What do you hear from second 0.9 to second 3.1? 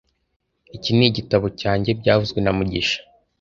ni ibitabo cyanjye byavuzwe na mugisha